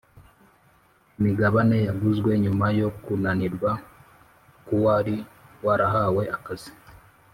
[1.17, 3.71] imigabane yaguzwe nyuma yo kunanirwa
[4.65, 5.15] k uwari
[5.65, 6.71] warahawe akazi